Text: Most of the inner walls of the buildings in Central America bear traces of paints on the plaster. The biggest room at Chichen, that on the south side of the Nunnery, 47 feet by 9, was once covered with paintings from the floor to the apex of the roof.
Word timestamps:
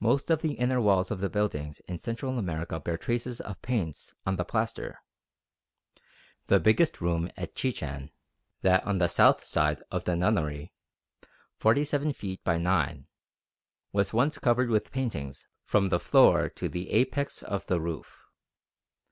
Most 0.00 0.28
of 0.28 0.42
the 0.42 0.54
inner 0.54 0.80
walls 0.80 1.12
of 1.12 1.20
the 1.20 1.30
buildings 1.30 1.78
in 1.86 1.96
Central 2.00 2.36
America 2.36 2.80
bear 2.80 2.96
traces 2.96 3.40
of 3.40 3.62
paints 3.62 4.12
on 4.26 4.34
the 4.34 4.44
plaster. 4.44 4.98
The 6.48 6.58
biggest 6.58 7.00
room 7.00 7.30
at 7.36 7.54
Chichen, 7.54 8.10
that 8.62 8.82
on 8.84 8.98
the 8.98 9.06
south 9.06 9.44
side 9.44 9.80
of 9.88 10.02
the 10.02 10.16
Nunnery, 10.16 10.72
47 11.60 12.12
feet 12.12 12.42
by 12.42 12.58
9, 12.58 13.06
was 13.92 14.12
once 14.12 14.36
covered 14.40 14.68
with 14.68 14.90
paintings 14.90 15.46
from 15.64 15.90
the 15.90 16.00
floor 16.00 16.48
to 16.48 16.68
the 16.68 16.90
apex 16.90 17.40
of 17.44 17.64
the 17.66 17.80
roof. 17.80 18.24